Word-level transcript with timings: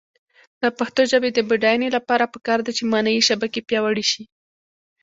د 0.61 0.63
پښتو 0.77 1.01
ژبې 1.11 1.29
د 1.33 1.39
بډاینې 1.49 1.89
لپاره 1.97 2.31
پکار 2.33 2.59
ده 2.65 2.71
چې 2.77 2.83
معنايي 2.93 3.21
شبکې 3.29 3.61
پیاوړې 3.69 4.05
شي. 4.11 4.23